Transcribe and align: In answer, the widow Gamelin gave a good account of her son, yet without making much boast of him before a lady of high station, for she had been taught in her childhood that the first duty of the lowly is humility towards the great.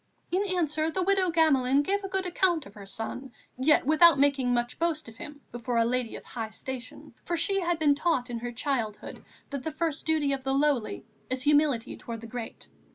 In 0.31 0.41
answer, 0.47 0.89
the 0.89 1.03
widow 1.03 1.29
Gamelin 1.29 1.83
gave 1.83 2.03
a 2.03 2.07
good 2.09 2.25
account 2.25 2.65
of 2.65 2.73
her 2.73 2.87
son, 2.87 3.31
yet 3.59 3.85
without 3.85 4.17
making 4.17 4.51
much 4.51 4.79
boast 4.79 5.07
of 5.07 5.17
him 5.17 5.41
before 5.51 5.77
a 5.77 5.85
lady 5.85 6.15
of 6.15 6.23
high 6.25 6.49
station, 6.49 7.13
for 7.23 7.37
she 7.37 7.59
had 7.59 7.77
been 7.77 7.93
taught 7.93 8.31
in 8.31 8.39
her 8.39 8.51
childhood 8.51 9.23
that 9.51 9.61
the 9.63 9.71
first 9.71 10.07
duty 10.07 10.33
of 10.33 10.43
the 10.43 10.55
lowly 10.55 11.05
is 11.29 11.43
humility 11.43 11.95
towards 11.95 12.21
the 12.21 12.25
great. 12.27 12.67